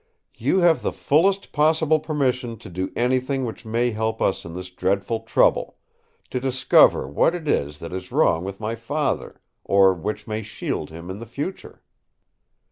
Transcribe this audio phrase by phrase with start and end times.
[0.33, 4.71] "You have the fullest possible permission to do anything which may help us in this
[4.71, 10.41] dreadful trouble—to discover what it is that is wrong with my Father, or which may
[10.41, 11.83] shield him in the future!"